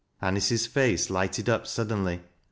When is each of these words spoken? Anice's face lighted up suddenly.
Anice's 0.19 0.65
face 0.65 1.11
lighted 1.11 1.47
up 1.47 1.67
suddenly. 1.67 2.21